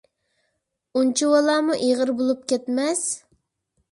[1.01, 3.07] ئۇنچىۋالامۇ ئېغىر بولۇپ كەتمەس!